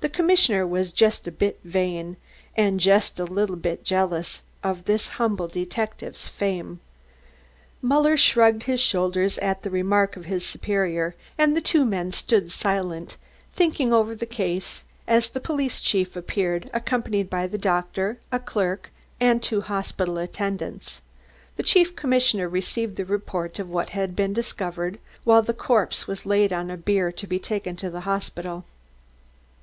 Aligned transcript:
The 0.00 0.08
commissioner 0.08 0.66
was 0.66 0.90
just 0.90 1.28
a 1.28 1.30
little 1.30 1.36
bit 1.38 1.60
vain, 1.62 2.16
and 2.56 2.80
just 2.80 3.20
a 3.20 3.24
little 3.24 3.54
bit 3.54 3.84
jealous 3.84 4.42
of 4.64 4.86
this 4.86 5.10
humble 5.10 5.46
detective's 5.46 6.26
fame. 6.26 6.80
Muller 7.80 8.16
shrugged 8.16 8.64
his 8.64 8.80
shoulders 8.80 9.38
at 9.38 9.62
the 9.62 9.70
remark 9.70 10.16
of 10.16 10.24
his 10.24 10.44
superior, 10.44 11.14
and 11.38 11.56
the 11.56 11.60
two 11.60 11.84
men 11.84 12.10
stood 12.10 12.50
silent, 12.50 13.16
thinking 13.54 13.92
over 13.92 14.12
the 14.16 14.26
case, 14.26 14.82
as 15.06 15.28
the 15.28 15.38
Chief 15.38 15.44
of 15.44 15.44
Police 15.44 16.16
appeared, 16.16 16.68
accompanied 16.72 17.30
by 17.30 17.46
the 17.46 17.56
doctor, 17.56 18.18
a 18.32 18.40
clerk, 18.40 18.90
and 19.20 19.40
two 19.40 19.60
hospital 19.60 20.18
attendants. 20.18 21.00
The 21.54 21.62
chief 21.62 21.94
commissioner 21.94 22.48
received 22.48 22.96
the 22.96 23.04
report 23.04 23.60
of 23.60 23.70
what 23.70 23.90
had 23.90 24.16
been 24.16 24.32
discovered, 24.32 24.98
while 25.22 25.42
the 25.42 25.54
corpse 25.54 26.08
was 26.08 26.26
laid 26.26 26.52
on 26.52 26.72
a 26.72 26.76
bier 26.76 27.12
to 27.12 27.26
be 27.28 27.38
taken 27.38 27.76
to 27.76 27.88
the 27.88 28.00
hospital. 28.00 28.64